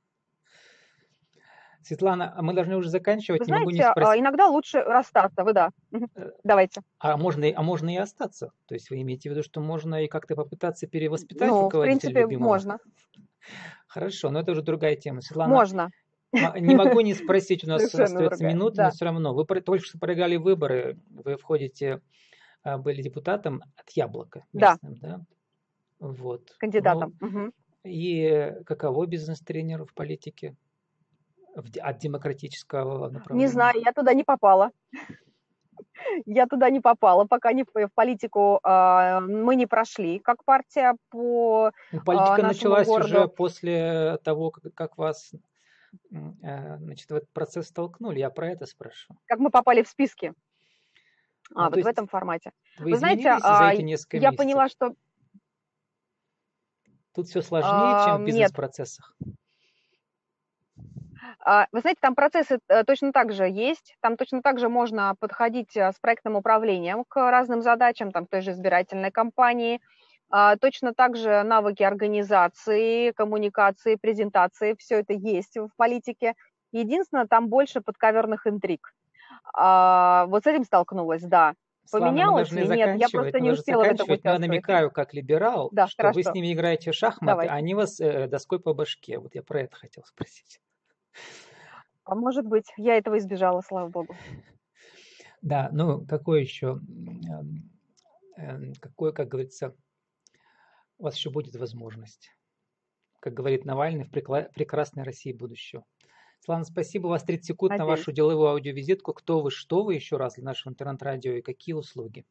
Светлана, 1.82 2.32
а 2.36 2.42
мы 2.42 2.54
должны 2.54 2.76
уже 2.76 2.88
заканчивать. 2.88 3.40
Вы 3.40 3.46
знаете, 3.46 3.72
не 3.72 3.82
спросить... 3.82 4.20
иногда 4.20 4.46
лучше 4.46 4.80
расстаться, 4.82 5.42
вы 5.42 5.52
да. 5.52 5.70
Э, 5.92 6.30
Давайте. 6.44 6.82
А 6.98 7.16
можно, 7.16 7.46
а 7.54 7.62
можно 7.62 7.92
и 7.92 7.96
остаться? 7.96 8.52
То 8.66 8.74
есть 8.74 8.90
вы 8.90 9.02
имеете 9.02 9.28
в 9.28 9.32
виду, 9.32 9.42
что 9.42 9.60
можно 9.60 10.04
и 10.04 10.06
как-то 10.06 10.36
попытаться 10.36 10.86
перевоспитать 10.86 11.48
ну, 11.48 11.62
руководителя 11.62 11.98
в 11.98 12.00
принципе, 12.02 12.20
любимого? 12.20 12.48
можно. 12.48 12.78
Хорошо, 13.88 14.30
но 14.30 14.40
это 14.40 14.52
уже 14.52 14.62
другая 14.62 14.94
тема. 14.94 15.22
Светлана, 15.22 15.52
можно. 15.52 15.90
Не 16.32 16.74
могу 16.74 17.00
не 17.00 17.14
спросить, 17.14 17.64
у 17.64 17.68
нас 17.68 17.82
остается 17.94 18.44
минута, 18.44 18.84
но 18.84 18.90
все 18.90 19.04
равно. 19.04 19.34
Вы 19.34 19.44
только 19.60 19.84
что 19.84 19.98
проиграли 19.98 20.36
выборы, 20.36 20.98
вы 21.10 21.36
входите, 21.36 22.00
а, 22.62 22.78
были 22.78 23.02
депутатом 23.02 23.62
от 23.76 23.90
Яблока 23.90 24.44
местным, 24.52 24.94
да? 24.96 25.08
да? 25.08 25.24
Вот. 25.98 26.54
Кандидатом. 26.58 27.14
Ну, 27.20 27.52
и 27.84 28.54
каково 28.64 29.06
бизнес-тренеру 29.06 29.86
в 29.86 29.94
политике? 29.94 30.56
от 31.54 31.98
демократического 31.98 33.10
направления? 33.10 33.46
Не 33.46 33.52
знаю, 33.52 33.80
я 33.84 33.92
туда 33.92 34.14
не 34.14 34.24
попала. 34.24 34.70
Я 36.26 36.46
туда 36.46 36.70
не 36.70 36.80
попала, 36.80 37.24
пока 37.24 37.52
не 37.52 37.64
в 37.64 37.90
политику 37.94 38.60
э, 38.64 39.20
мы 39.20 39.54
не 39.56 39.66
прошли, 39.66 40.18
как 40.18 40.44
партия 40.44 40.96
по 41.10 41.70
ну, 41.92 42.00
Политика 42.04 42.42
началась 42.42 42.86
городу. 42.86 43.08
уже 43.08 43.28
после 43.28 44.18
того, 44.24 44.50
как, 44.50 44.98
вас 44.98 45.32
значит, 46.10 47.10
в 47.10 47.14
этот 47.14 47.30
процесс 47.32 47.68
столкнули. 47.68 48.18
Я 48.18 48.30
про 48.30 48.50
это 48.50 48.66
спрашиваю. 48.66 49.18
Как 49.26 49.38
мы 49.38 49.50
попали 49.50 49.82
в 49.82 49.88
списки? 49.88 50.32
А, 51.54 51.68
ну, 51.68 51.76
вот 51.76 51.84
в 51.84 51.86
этом 51.86 52.06
формате. 52.06 52.52
Вы, 52.78 52.92
вы 52.92 52.96
знаете, 52.96 53.38
за 53.38 53.70
эти 53.72 53.82
несколько 53.82 54.16
я 54.16 54.30
месяцев? 54.30 54.38
поняла, 54.38 54.68
что... 54.68 54.94
Тут 57.14 57.28
все 57.28 57.42
сложнее, 57.42 58.06
чем 58.06 58.22
в 58.22 58.26
бизнес-процессах. 58.26 59.14
А, 61.44 61.66
вы 61.72 61.80
знаете, 61.80 61.98
там 62.00 62.14
процессы 62.14 62.60
э, 62.68 62.84
точно 62.84 63.12
так 63.12 63.32
же 63.32 63.44
есть, 63.48 63.96
там 64.00 64.16
точно 64.16 64.42
так 64.42 64.58
же 64.58 64.68
можно 64.68 65.14
подходить 65.18 65.76
э, 65.76 65.90
с 65.90 65.98
проектным 65.98 66.36
управлением 66.36 67.04
к 67.04 67.30
разным 67.30 67.62
задачам, 67.62 68.12
там, 68.12 68.26
той 68.26 68.42
же 68.42 68.52
избирательной 68.52 69.10
кампании, 69.10 69.76
а, 69.76 70.01
точно 70.60 70.94
так 70.94 71.16
же 71.16 71.42
навыки 71.42 71.82
организации, 71.82 73.10
коммуникации, 73.12 73.96
презентации, 73.96 74.74
все 74.78 75.00
это 75.00 75.12
есть 75.12 75.56
в 75.56 75.70
политике. 75.76 76.34
Единственное, 76.72 77.26
там 77.26 77.48
больше 77.48 77.80
подковерных 77.80 78.46
интриг. 78.46 78.94
А, 79.54 80.26
вот 80.26 80.44
с 80.44 80.46
этим 80.46 80.64
столкнулась, 80.64 81.22
да. 81.22 81.54
Поменялось 81.90 82.50
или 82.52 82.74
нет? 82.74 82.98
Я 82.98 83.08
просто 83.08 83.40
не 83.40 83.50
успела 83.50 83.80
в 83.80 83.84
этом 83.84 83.94
участвовать. 83.94 84.24
Я 84.24 84.38
намекаю, 84.38 84.90
как 84.90 85.12
либерал, 85.12 85.68
да, 85.72 85.86
что 85.86 86.04
хорошо. 86.04 86.16
вы 86.16 86.22
с 86.22 86.34
ними 86.34 86.52
играете 86.52 86.92
в 86.92 86.94
шахматы, 86.94 87.32
Давайте. 87.32 87.52
а 87.52 87.56
они 87.56 87.74
вас 87.74 88.00
э, 88.00 88.28
доской 88.28 88.60
по 88.60 88.72
башке. 88.72 89.18
Вот 89.18 89.34
я 89.34 89.42
про 89.42 89.62
это 89.62 89.76
хотел 89.76 90.04
спросить. 90.04 90.60
А 92.04 92.14
может 92.14 92.46
быть, 92.46 92.66
я 92.76 92.96
этого 92.96 93.18
избежала, 93.18 93.60
слава 93.60 93.88
богу. 93.88 94.16
Да, 95.42 95.68
ну 95.72 96.06
какой 96.06 96.40
еще, 96.42 96.80
эм, 98.38 98.74
какой, 98.80 99.12
как 99.12 99.28
говорится, 99.28 99.74
у 101.02 101.04
вас 101.04 101.16
еще 101.16 101.30
будет 101.30 101.56
возможность. 101.56 102.30
Как 103.18 103.34
говорит 103.34 103.64
Навальный, 103.64 104.04
в 104.04 104.10
прекрасной 104.10 105.02
России 105.02 105.32
будущего. 105.32 105.84
Слава, 106.38 106.62
спасибо. 106.62 107.08
У 107.08 107.10
вас 107.10 107.24
30 107.24 107.44
секунд 107.44 107.70
Надеюсь. 107.70 107.88
на 107.88 107.96
вашу 107.96 108.12
деловую 108.12 108.50
аудиовизитку. 108.50 109.12
Кто 109.12 109.40
вы, 109.40 109.50
что 109.50 109.82
вы 109.82 109.94
еще 109.94 110.16
раз 110.16 110.34
для 110.34 110.44
нашего 110.44 110.72
интернет-радио 110.72 111.32
и 111.32 111.42
какие 111.42 111.74
услуги? 111.74 112.24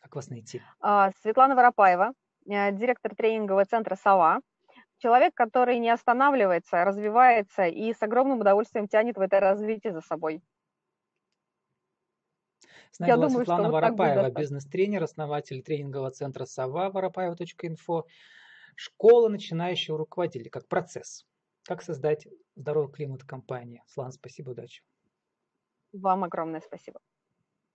Как 0.00 0.14
вас 0.14 0.30
найти? 0.30 0.62
А, 0.80 1.10
Светлана 1.20 1.56
Воропаева, 1.56 2.12
э, 2.48 2.72
директор 2.72 3.12
тренингового 3.14 3.64
центра 3.64 3.96
«Сова». 3.96 4.40
Человек, 4.98 5.34
который 5.34 5.78
не 5.80 5.90
останавливается, 5.90 6.84
развивается 6.84 7.66
и 7.66 7.92
с 7.92 8.00
огромным 8.02 8.40
удовольствием 8.40 8.86
тянет 8.86 9.16
в 9.16 9.20
это 9.20 9.40
развитие 9.40 9.92
за 9.92 10.00
собой. 10.00 10.42
С 12.96 12.98
нами 12.98 13.10
Я 13.10 13.16
была 13.16 13.26
думаю, 13.26 13.44
Светлана 13.44 13.70
Воропаева, 13.70 14.22
вот 14.22 14.38
бизнес-тренер, 14.38 15.02
основатель 15.02 15.62
тренингового 15.62 16.10
центра 16.12 16.46
«Сова» 16.46 16.88
воропаева.инфо. 16.88 18.06
Школа 18.74 19.28
начинающего 19.28 19.98
руководителя 19.98 20.48
как 20.48 20.66
процесс. 20.66 21.26
Как 21.64 21.82
создать 21.82 22.26
здоровый 22.54 22.90
климат 22.90 23.22
компании. 23.22 23.82
Слан, 23.86 24.12
спасибо, 24.12 24.52
удачи. 24.52 24.82
Вам 25.92 26.24
огромное 26.24 26.62
спасибо. 26.62 27.00